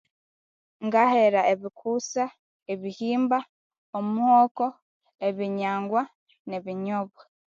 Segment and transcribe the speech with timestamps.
[0.85, 2.23] Ngahera ebikusa
[2.73, 3.37] ebihimba
[3.99, 4.65] omuhogo
[5.27, 6.01] ebinyangwa
[6.49, 7.23] nebinyobwa